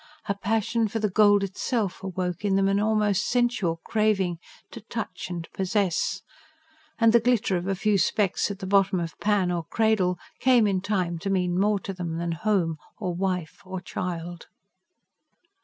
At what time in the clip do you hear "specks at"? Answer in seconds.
7.99-8.57